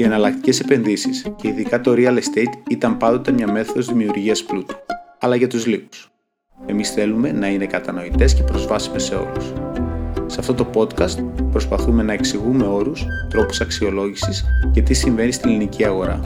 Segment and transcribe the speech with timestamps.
[0.00, 4.74] Οι εναλλακτικές επενδύσεις και ειδικά το real estate ήταν πάντοτε μια μέθοδος δημιουργίας πλούτου,
[5.18, 6.10] αλλά για τους λίγους.
[6.66, 9.52] Εμείς θέλουμε να είναι κατανοητές και προσβάσιμες σε όλους.
[10.26, 15.84] Σε αυτό το podcast προσπαθούμε να εξηγούμε όρους, τρόπους αξιολόγησης και τι συμβαίνει στην ελληνική
[15.84, 16.20] αγορά.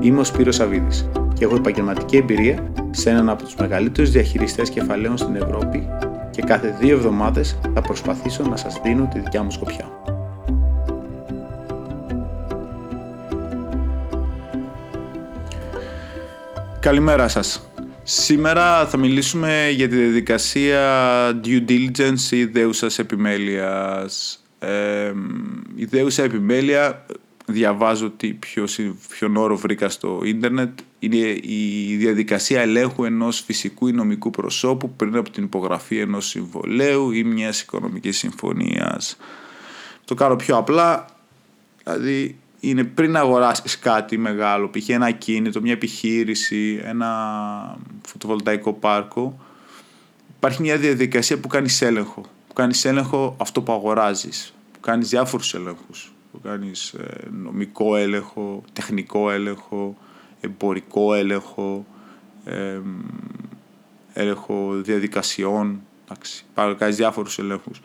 [0.00, 5.16] Είμαι ο Σπύρος Σαββίδης και έχω επαγγελματική εμπειρία σε έναν από τους μεγαλύτερους διαχειριστές κεφαλαίων
[5.16, 5.88] στην Ευρώπη
[6.30, 10.07] και κάθε δύο εβδομάδες θα προσπαθήσω να σας δίνω τη δικιά μου σκοπιά.
[16.80, 17.70] Καλημέρα σας.
[18.02, 20.80] Σήμερα θα μιλήσουμε για τη διαδικασία
[21.44, 24.44] due diligence ή δέουσας επιμέλειας.
[24.58, 25.12] Ε,
[25.74, 27.06] η δέουσα επιμέλεια,
[27.46, 28.64] διαβάζω τι ποιο,
[29.08, 35.16] ποιον όρο βρήκα στο ίντερνετ, είναι η διαδικασία ελέγχου ενός φυσικού ή νομικού προσώπου πριν
[35.16, 39.16] από την υπογραφή ενός συμβολέου ή μιας οικονομικής συμφωνίας.
[40.04, 41.06] Το κάνω πιο απλά,
[41.84, 44.88] δηλαδή είναι πριν αγοράσεις κάτι μεγάλο, π.χ.
[44.88, 49.38] ένα κίνητο, μια επιχείρηση, ένα φωτοβολταϊκό πάρκο,
[50.36, 52.20] υπάρχει μια διαδικασία που κάνεις έλεγχο.
[52.20, 56.12] Που κάνεις έλεγχο αυτό που αγοράζεις, που κάνεις διάφορους έλεγχους.
[56.32, 59.96] Που κάνεις ε, νομικό έλεγχο, τεχνικό έλεγχο,
[60.40, 61.86] εμπορικό έλεγχο,
[62.44, 62.80] ε,
[64.12, 66.44] έλεγχο διαδικασιών, εντάξει,
[66.78, 67.80] κάνεις διάφορους ελέγχους.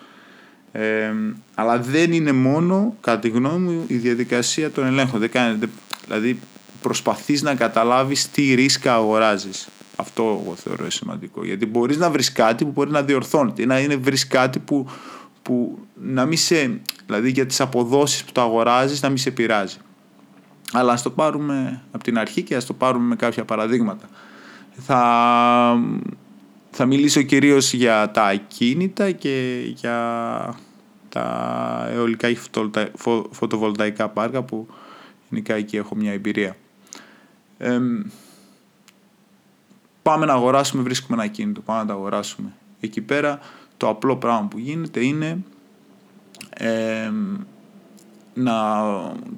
[0.75, 1.13] Ε,
[1.55, 5.19] αλλά δεν είναι μόνο, κατά τη γνώμη μου, η διαδικασία των ελέγχων.
[5.19, 5.69] Δεν κάνετε,
[6.05, 6.39] δηλαδή
[6.81, 9.67] προσπαθείς να καταλάβεις τι ρίσκα αγοράζεις.
[9.95, 11.45] Αυτό εγώ θεωρώ σημαντικό.
[11.45, 13.65] Γιατί μπορείς να βρεις κάτι που μπορεί να διορθώνεται.
[13.65, 14.87] Να είναι βρεις κάτι που,
[15.41, 16.79] που να μην σε...
[17.05, 19.77] Δηλαδή για τις αποδόσεις που το αγοράζεις να μην σε πειράζει.
[20.71, 24.09] Αλλά ας το πάρουμε από την αρχή και ας το πάρουμε με κάποια παραδείγματα.
[24.77, 25.79] Θα,
[26.75, 30.55] θα μιλήσω κυρίως για τα ακίνητα και για
[31.09, 32.37] τα αιωλικά ή
[33.31, 34.67] φωτοβολταϊκά πάρκα που
[35.29, 36.55] γενικά εκεί έχω μια εμπειρία.
[40.01, 42.53] πάμε να αγοράσουμε, βρίσκουμε ένα ακίνητο, πάμε να το αγοράσουμε.
[42.79, 43.39] Εκεί πέρα
[43.77, 45.43] το απλό πράγμα που γίνεται είναι
[48.33, 48.53] να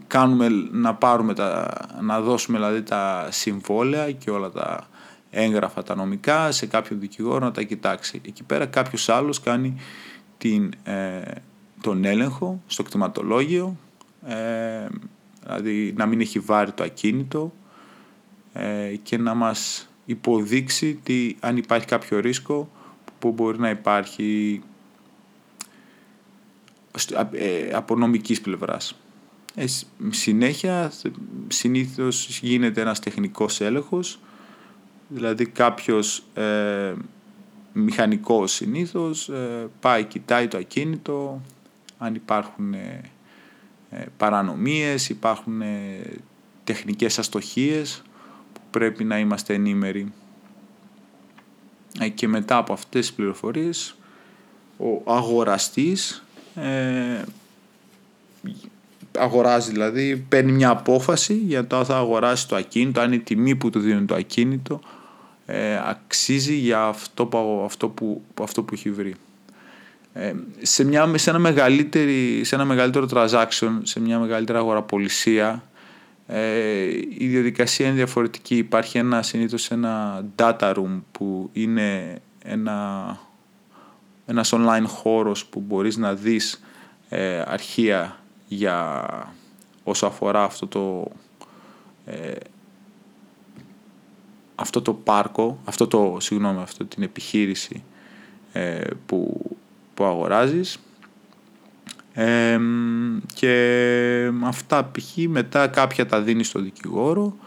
[0.07, 4.87] κάνουμε, να πάρουμε τα, να δώσουμε δηλαδή τα συμβόλαια και όλα τα
[5.35, 8.21] έγγραφα τα νομικά σε κάποιον δικηγόρο να τα κοιτάξει.
[8.25, 9.75] Εκεί πέρα κάποιος άλλος κάνει
[10.37, 11.21] την, ε,
[11.81, 13.77] τον έλεγχο στο κτηματολόγιο,
[14.25, 14.87] ε,
[15.45, 17.53] δηλαδή να μην έχει βάρει το ακίνητο
[18.53, 22.69] ε, και να μας υποδείξει τι, αν υπάρχει κάποιο ρίσκο
[23.19, 24.61] που μπορεί να υπάρχει
[27.31, 28.99] ε, από νομικής πλευράς.
[29.55, 29.65] Ε,
[30.09, 30.91] συνέχεια
[31.47, 34.19] συνήθως γίνεται ένας τεχνικός έλεγχος,
[35.07, 36.93] δηλαδή κάποιος ε,
[37.73, 41.41] μηχανικός συνήθως ε, πάει, κοιτάει το ακίνητο,
[41.97, 43.01] αν υπάρχουν ε,
[43.89, 45.61] ε παρανομίες, υπάρχουν
[46.63, 48.01] τεχνικές αστοχίες
[48.53, 50.13] που πρέπει να είμαστε ενήμεροι.
[52.13, 53.95] και μετά από αυτές τις πληροφορίες
[54.77, 57.23] ο αγοραστής ε,
[59.17, 63.55] αγοράζει δηλαδή, παίρνει μια απόφαση για το αν θα αγοράσει το ακίνητο, αν η τιμή
[63.55, 64.79] που του δίνει το ακίνητο
[65.45, 69.15] ε, αξίζει για αυτό που, αυτό που, αυτό που έχει βρει.
[70.13, 75.63] Ε, σε, μια, σε, ένα μεγαλύτερη, σε ένα μεγαλύτερο transaction, σε μια μεγαλύτερη αγοραπολισία,
[76.27, 76.83] ε,
[77.17, 78.55] η διαδικασία είναι διαφορετική.
[78.55, 83.19] Υπάρχει ένα, συνήθως ένα data room που είναι ένα
[84.25, 86.63] ένας online χώρος που μπορείς να δεις
[87.09, 89.05] ε, αρχεία για
[89.83, 91.11] όσο αφορά αυτό το
[92.05, 92.31] ε,
[94.55, 97.83] αυτό το πάρκο, αυτό το, συγγνώμη, αυτό την επιχείρηση
[98.51, 99.41] ε, που,
[99.93, 100.79] που αγοράζεις
[102.13, 102.59] ε,
[103.33, 105.17] και αυτά π.χ.
[105.27, 107.37] μετά κάποια τα δίνεις στο δικηγόρο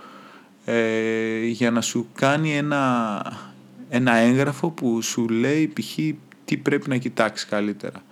[0.64, 3.22] ε, για να σου κάνει ένα,
[3.88, 5.98] ένα έγγραφο που σου λέει π.χ
[6.48, 8.02] τι πρέπει να κοιτάξεις καλύτερα.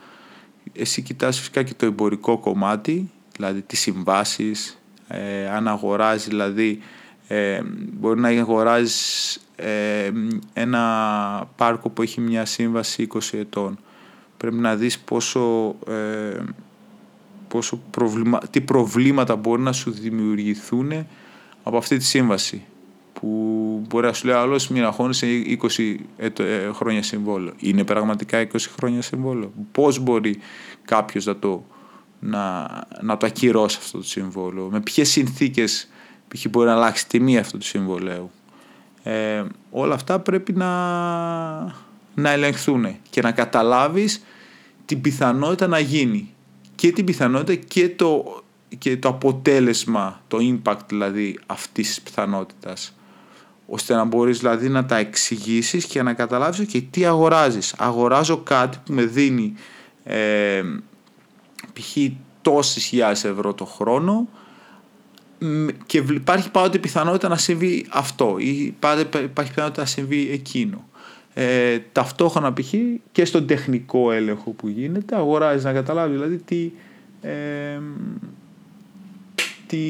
[0.73, 6.81] Εσύ κοιτάς φυσικά και το εμπορικό κομμάτι, δηλαδή τις συμβάσεις, ε, αν αγοράζεις δηλαδή
[7.29, 7.61] ε,
[7.93, 10.11] μπορεί να αγοράζεις ε,
[10.53, 13.79] ένα πάρκο που έχει μια σύμβαση 20 ετών.
[14.37, 16.43] Πρέπει να δεις πόσο, ε,
[17.49, 21.07] πόσο προβλημα, τι προβλήματα μπορεί να σου δημιουργηθούν
[21.63, 22.65] από αυτή τη σύμβαση
[23.21, 23.29] που
[23.89, 25.17] μπορεί να σου λέει άλλος μοιραχώνει
[25.63, 26.29] 20 ε,
[26.73, 27.53] χρόνια συμβόλαιο.
[27.59, 29.53] Είναι πραγματικά 20 χρόνια συμβόλαιο.
[29.73, 30.39] Πώς μπορεί
[30.85, 31.65] κάποιος να το,
[32.21, 32.69] να,
[33.01, 35.17] να το ακυρώσει αυτό το συμβόλαιο, με ποιες
[36.37, 38.31] συνθήκε μπορεί να αλλάξει τιμή αυτού του συμβολέου.
[39.03, 40.71] Ε, όλα αυτά πρέπει να,
[42.15, 44.25] να ελεγχθούν και να καταλάβεις
[44.85, 46.35] την πιθανότητα να γίνει
[46.75, 48.41] και την πιθανότητα και το
[48.79, 52.97] και το αποτέλεσμα, το impact δηλαδή αυτής της πιθανότητας
[53.67, 57.75] ώστε να μπορείς δηλαδή να τα εξηγήσεις και να καταλάβεις και τι αγοράζεις.
[57.79, 59.55] Αγοράζω κάτι που με δίνει
[60.05, 60.63] ε,
[61.73, 61.97] π.χ.
[62.43, 64.29] τόσες χιλιάδες ευρώ το χρόνο
[65.87, 70.89] και υπάρχει πάντοτε πιθανότητα να συμβεί αυτό ή πάντοτε υπάρχει πιθανότητα να συμβεί εκείνο.
[71.35, 72.75] Ε, ταυτόχρονα π.χ.
[73.13, 76.71] και στον τεχνικό έλεγχο που γίνεται αγοράζεις να καταλάβεις δηλαδή τι,
[77.21, 77.81] ε,
[79.67, 79.85] τι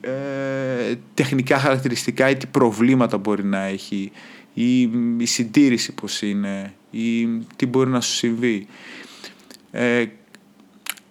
[0.00, 4.12] ε, τεχνικά χαρακτηριστικά ή τι προβλήματα μπορεί να έχει
[4.54, 4.80] ή
[5.16, 7.26] η συντήρηση πώς είναι ή
[7.56, 8.66] τι μπορεί να σου συμβεί.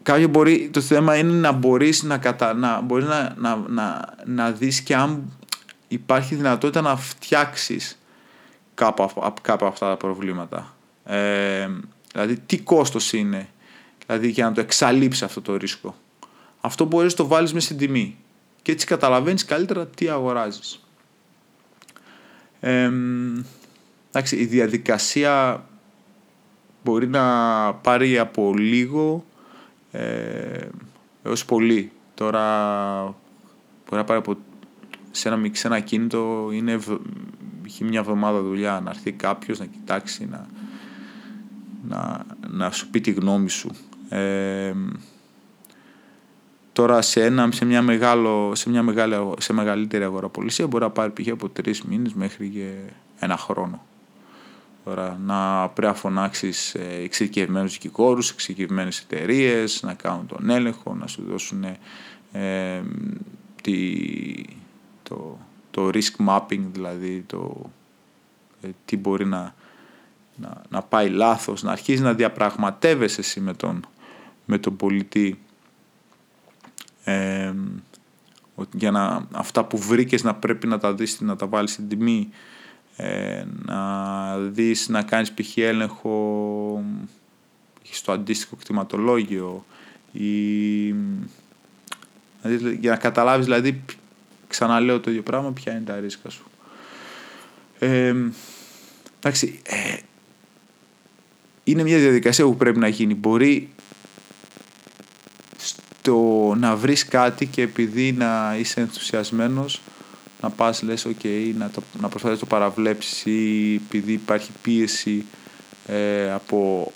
[0.05, 4.15] Ε, κάποιο μπορεί, το θέμα είναι να μπορείς να, κατα, να, μπορείς να, να, να,
[4.25, 5.31] να δεις και αν
[5.87, 7.99] υπάρχει δυνατότητα να φτιάξεις
[8.73, 9.03] κάπου
[9.47, 10.75] από αυτά τα προβλήματα.
[11.05, 11.69] Ε,
[12.11, 13.49] δηλαδή τι κόστος είναι
[14.05, 15.95] δηλαδή για να το εξαλείψει αυτό το ρίσκο.
[16.61, 18.17] Αυτό μπορείς να το βάλεις μες στην τιμή
[18.61, 20.79] και έτσι καταλαβαίνεις καλύτερα τι αγοράζεις.
[22.59, 22.91] Ε,
[24.09, 25.65] εντάξει, η διαδικασία
[26.83, 27.23] μπορεί να
[27.73, 29.25] πάρει από λίγο
[29.97, 30.69] ε,
[31.23, 31.91] έως πολύ.
[32.13, 33.03] Τώρα
[33.85, 34.35] μπορεί να πάρει από
[35.11, 36.79] σε ένα, σε ένα κίνητο είναι
[37.65, 40.47] έχει μια εβδομάδα δουλειά να έρθει κάποιος να κοιτάξει να,
[41.87, 43.69] να, να σου πει τη γνώμη σου.
[44.09, 44.73] Ε,
[46.73, 51.11] τώρα σε, ένα, σε, μια μεγάλο, σε, μια μεγάλη, σε μεγαλύτερη αγοραπολισία μπορεί να πάρει
[51.11, 51.27] π.χ.
[51.27, 52.73] από τρεις μήνες μέχρι και
[53.19, 53.85] ένα χρόνο.
[54.85, 61.23] Τώρα να πρέπει να φωνάξεις εξειδικευμένους δικηγόρους, εξειδικευμένες εταιρείες, να κάνουν τον έλεγχο, να σου
[61.29, 61.63] δώσουν
[62.31, 62.81] ε,
[63.61, 63.93] τη,
[65.03, 65.37] το,
[65.71, 67.69] το risk mapping, δηλαδή το
[68.61, 69.55] ε, τι μπορεί να,
[70.35, 73.87] να, να πάει λάθος, να αρχίζει να διαπραγματεύεσαι εσύ με τον,
[74.45, 75.39] με τον πολιτή.
[77.03, 77.53] Ε,
[78.73, 82.29] για να, αυτά που βρήκες να πρέπει να τα δεις, να τα βάλεις στην τιμή
[82.95, 85.57] ε, να δεις να κάνεις π.χ.
[85.57, 86.83] έλεγχο
[87.91, 89.65] στο αντίστοιχο κτηματολόγιο
[90.11, 90.95] ή,
[92.41, 93.83] δηλαδή, για να καταλάβεις δηλαδή
[94.47, 96.45] ξαναλέω το ίδιο πράγμα ποια είναι τα ρίσκα σου.
[97.79, 98.15] Ε,
[99.19, 99.97] εντάξει ε,
[101.63, 103.15] είναι μια διαδικασία που πρέπει να γίνει.
[103.15, 103.69] Μπορεί
[105.57, 109.81] στο να βρεις κάτι και επειδή να είσαι ενθουσιασμένος
[110.45, 115.25] να πας λες ok να, το, να προσπαθείς το παραβλέψεις ή επειδή υπάρχει πίεση
[115.87, 116.91] ε, από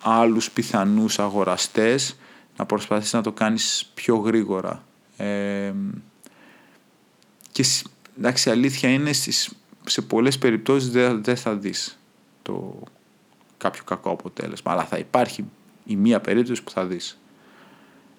[0.00, 2.16] άλλους πιθανούς αγοραστές
[2.56, 4.84] να προσπαθείς να το κάνεις πιο γρήγορα.
[5.16, 5.72] Ε,
[7.52, 7.64] και
[8.18, 9.52] εντάξει αλήθεια είναι στις,
[9.84, 11.98] σε πολλές περιπτώσεις δεν, δεν θα δεις
[12.42, 12.82] το
[13.56, 14.72] κάποιο κακό αποτέλεσμα.
[14.72, 15.44] Αλλά θα υπάρχει
[15.84, 17.18] η μία περίπτωση που θα δεις.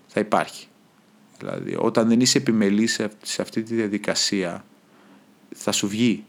[0.07, 0.67] Θα υπάρχει
[1.43, 4.65] Δηλαδή, όταν δεν είσαι επιμελής σε αυτή τη διαδικασία,
[5.55, 6.23] θα σου βγει.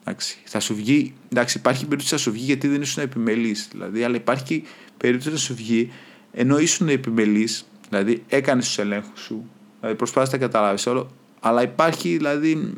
[0.00, 3.68] Εντάξει, θα σου βγει, εντάξει, υπάρχει περίπτωση να σου βγει γιατί δεν ήσουν επιμελής.
[3.72, 4.64] Δηλαδή, αλλά υπάρχει
[4.96, 5.92] περίπτωση να σου βγει
[6.32, 9.50] ενώ ήσουν επιμελής, δηλαδή έκανες τους ελέγχους σου,
[9.80, 12.72] δηλαδή προσπάθησες να καταλάβεις όλο, αλλά υπάρχει δηλαδή,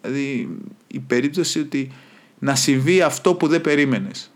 [0.00, 1.92] δηλαδή η περίπτωση ότι
[2.38, 4.30] να συμβεί αυτό που δεν περίμενες.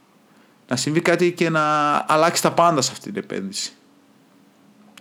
[0.68, 3.72] Να συμβεί κάτι και να αλλάξεις τα πάντα σε αυτή την επένδυση.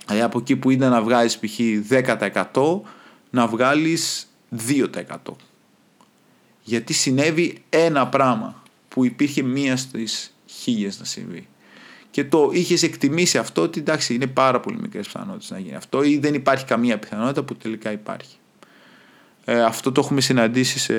[0.07, 1.59] Δηλαδή από εκεί που είναι να βγάλεις π.χ.
[2.53, 2.79] 10%
[3.29, 4.27] να βγάλεις
[4.67, 4.85] 2%.
[6.63, 11.47] Γιατί συνέβη ένα πράγμα που υπήρχε μία στις χίλιες να συμβεί.
[12.11, 16.03] Και το είχες εκτιμήσει αυτό ότι εντάξει είναι πάρα πολύ μικρές πιθανότητες να γίνει αυτό
[16.03, 18.37] ή δεν υπάρχει καμία πιθανότητα που τελικά υπάρχει.
[19.45, 20.95] Ε, αυτό το έχουμε συναντήσει σε,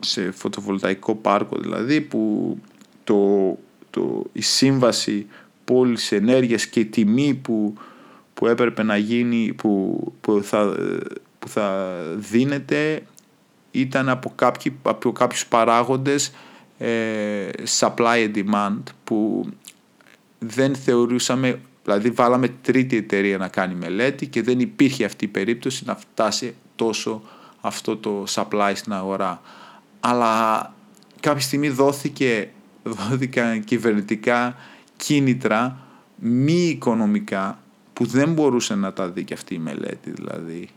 [0.00, 2.56] σε φωτοβολταϊκό πάρκο δηλαδή που
[3.04, 3.58] το,
[3.90, 5.26] το, η σύμβαση
[5.70, 7.74] πόλης ενέργειας και η τιμή που,
[8.34, 10.76] που έπρεπε να γίνει, που, που, θα,
[11.38, 13.02] που θα δίνεται
[13.70, 16.32] ήταν από, κάποιοι, από κάποιους παράγοντες
[16.78, 17.48] ε,
[17.78, 19.46] supply and demand που
[20.38, 25.84] δεν θεωρούσαμε, δηλαδή βάλαμε τρίτη εταιρεία να κάνει μελέτη και δεν υπήρχε αυτή η περίπτωση
[25.84, 27.22] να φτάσει τόσο
[27.60, 29.40] αυτό το supply στην αγορά.
[30.00, 30.74] Αλλά
[31.20, 32.48] κάποια στιγμή δόθηκε,
[32.82, 34.56] δόθηκαν κυβερνητικά
[35.00, 35.78] κίνητρα
[36.16, 37.58] μη οικονομικά
[37.92, 40.68] που δεν μπορούσε να τα δει και αυτή η μελέτη δηλαδή.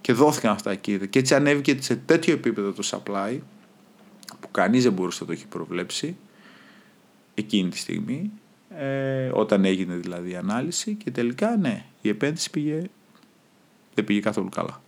[0.00, 1.08] Και δόθηκαν αυτά εκεί.
[1.08, 3.38] Και έτσι ανέβηκε σε τέτοιο επίπεδο το supply
[4.40, 6.16] που κανείς δεν μπορούσε να το έχει προβλέψει
[7.34, 8.30] εκείνη τη στιγμή.
[8.70, 12.82] Ε, όταν έγινε δηλαδή η ανάλυση και τελικά ναι η επένδυση πήγε
[13.94, 14.82] δεν πήγε καθόλου καλά.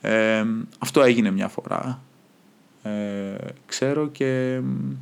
[0.00, 0.44] Ε,
[0.78, 2.02] αυτό έγινε μια φορά.
[2.82, 3.36] Ε,
[3.66, 4.60] ξέρω και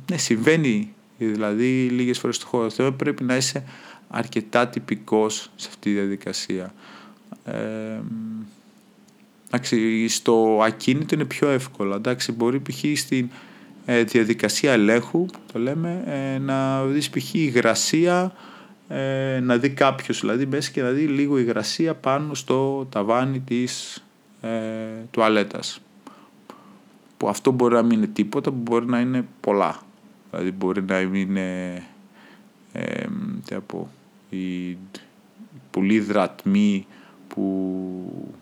[0.09, 2.91] ναι συμβαίνει Δηλαδή, λίγες φορές το χώρο.
[2.91, 3.63] πρέπει να είσαι
[4.07, 6.73] αρκετά τυπικός σε αυτή τη διαδικασία.
[7.45, 7.99] Ε,
[9.47, 11.95] εντάξει, στο ακίνητο είναι πιο εύκολο.
[11.95, 12.99] Εντάξει, μπορεί π.χ.
[12.99, 13.29] στην
[13.85, 17.33] ε, διαδικασία ελέγχου, το λέμε, ε, να δεις π.χ.
[17.33, 18.33] υγρασία,
[18.87, 24.03] ε, να δει κάποιος δηλαδή μέσα και να δει λίγο υγρασία πάνω στο ταβάνι της
[24.41, 24.49] ε,
[25.11, 25.81] τουαλέτας.
[27.17, 29.81] Που αυτό μπορεί να μην είναι τίποτα, που μπορεί να είναι πολλά.
[30.29, 31.83] Δηλαδή μπορεί να είναι
[32.71, 33.05] ε,
[33.45, 33.89] τι πω,
[34.29, 34.77] οι
[35.71, 36.87] πολλοί δρατμοί
[37.27, 38.33] που,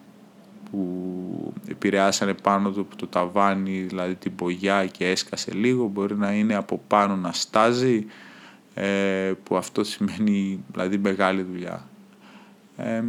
[0.71, 6.55] που επηρεάσανε πάνω του το ταβάνι, δηλαδή την πογιά και έσκασε λίγο, μπορεί να είναι
[6.55, 8.05] από πάνω να στάζει,
[8.73, 11.87] ε, που αυτό σημαίνει δηλαδή μεγάλη δουλειά.
[12.77, 13.03] Ε,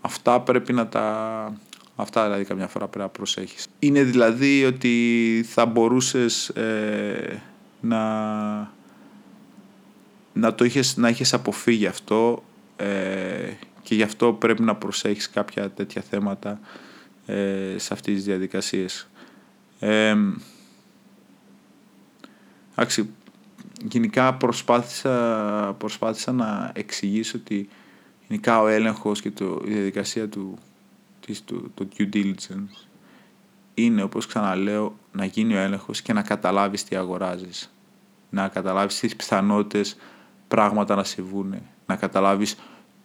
[0.00, 1.52] αυτά πρέπει να τα...
[1.96, 3.66] Αυτά δηλαδή καμιά φορά πρέπει να προσέχεις.
[3.78, 7.42] Είναι δηλαδή ότι θα μπορούσες ε,
[7.80, 8.74] να
[10.36, 12.44] να το είχες, να είχες αποφύγει αυτό
[12.76, 13.50] ε,
[13.82, 16.60] και γι' αυτό πρέπει να προσέχεις κάποια τέτοια θέματα
[17.26, 19.08] ε, σε αυτές τις διαδικασίες.
[19.78, 20.16] Ε,
[23.84, 27.68] γενικά προσπάθησα, προσπάθησα να εξηγήσω ότι
[28.28, 30.58] γενικά ο έλεγχος και το, η διαδικασία του,
[31.26, 32.86] της, του, το due diligence
[33.74, 37.72] είναι όπως ξαναλέω να γίνει ο έλεγχος και να καταλάβεις τι αγοράζεις.
[38.30, 39.96] Να καταλάβεις τις πιθανότητες
[40.48, 41.54] πράγματα να συμβούν,
[41.86, 42.56] να καταλάβεις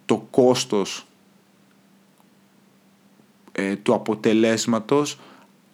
[0.04, 1.06] το κόστος
[3.52, 5.18] ε, του αποτελέσματος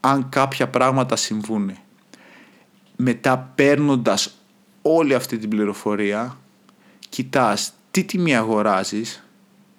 [0.01, 1.73] αν κάποια πράγματα συμβούν.
[2.97, 4.35] Μετά παίρνοντας
[4.83, 6.39] όλη αυτή την πληροφορία
[7.09, 9.25] κοιτάς τι τιμή αγοράζεις,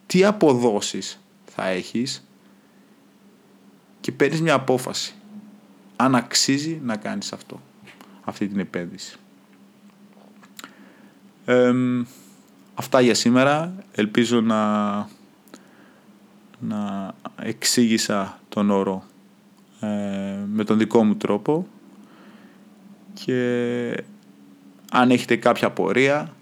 [0.06, 2.29] τι αποδόσεις θα έχεις
[4.10, 5.14] και παίρνεις μια απόφαση.
[5.96, 7.62] Αν αξίζει να κάνεις αυτό,
[8.24, 9.18] αυτή την επένδυση.
[12.74, 13.74] Αυτά για σήμερα.
[13.92, 14.96] Ελπίζω να,
[16.60, 19.04] να εξήγησα τον όρο
[19.80, 19.88] ε,
[20.48, 21.68] με τον δικό μου τρόπο.
[23.14, 24.04] Και
[24.92, 26.34] αν έχετε κάποια απορία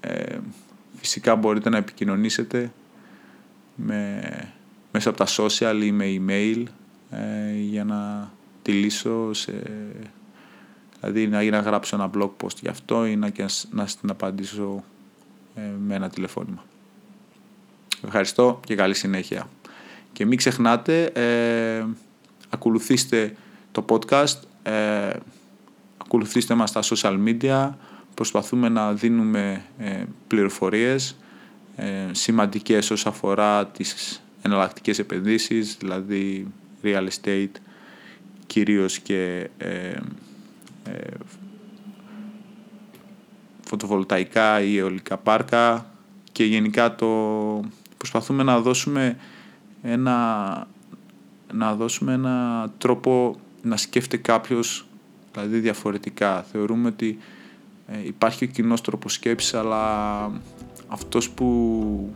[0.00, 0.38] ε,
[0.96, 2.72] φυσικά μπορείτε να επικοινωνήσετε
[3.74, 4.20] με,
[4.96, 6.62] μέσα από τα social ή με email
[7.10, 8.30] ε, για να
[8.62, 9.52] τη λύσω σε
[11.00, 13.32] Δηλαδή να, να γράψω ένα blog post γι' αυτό ή να,
[13.70, 14.84] να στην απαντήσω
[15.54, 16.64] ε, με ένα τηλεφώνημα.
[18.04, 19.48] Ευχαριστώ και καλή συνέχεια.
[20.12, 21.84] Και μην ξεχνάτε, ε,
[22.48, 23.36] ακολουθήστε
[23.72, 25.10] το podcast, ε,
[25.98, 27.70] ακολουθήστε μας στα social media,
[28.14, 31.16] προσπαθούμε να δίνουμε ε, πληροφορίες
[31.76, 36.46] ε, σημαντικές όσον αφορά τις εναλλακτικές επενδύσεις, δηλαδή
[36.82, 37.60] real estate
[38.46, 39.68] κυρίως και ε,
[40.84, 41.10] ε,
[43.60, 45.86] φωτοβολταϊκά ή αιωλικά πάρκα
[46.32, 47.06] και γενικά το
[47.96, 49.16] προσπαθούμε να δώσουμε
[49.82, 50.68] ένα,
[51.52, 54.86] να δώσουμε ένα τρόπο να σκέφτεται κάποιος
[55.32, 56.42] δηλαδή διαφορετικά.
[56.42, 57.18] Θεωρούμε ότι
[57.86, 60.30] ε, υπάρχει ο κοινός τρόπος σκέψης αλλά
[60.88, 62.14] αυτός που,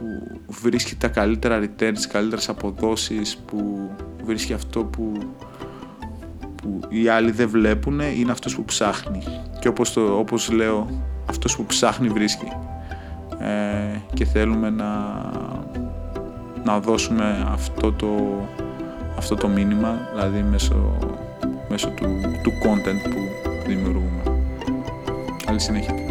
[0.00, 3.90] που βρίσκει τα καλύτερα returns, τις καλύτερες αποδόσεις, που
[4.24, 5.12] βρίσκει αυτό που
[6.66, 9.22] που οι άλλοι δεν βλέπουν είναι αυτός που ψάχνει.
[9.60, 10.88] Και όπως, το, όπως λέω,
[11.28, 12.48] αυτός που ψάχνει βρίσκει.
[13.38, 14.90] Ε, και θέλουμε να,
[16.64, 18.08] να δώσουμε αυτό το,
[19.18, 20.96] αυτό το μήνυμα, δηλαδή μέσω,
[21.68, 22.06] μέσω του,
[22.42, 24.22] του content που δημιουργούμε.
[25.44, 26.05] Καλή συνέχεια.